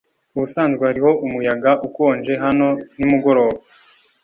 [0.35, 2.67] Ubusanzwe hariho umuyaga ukonje hano
[2.97, 3.59] nimugoroba.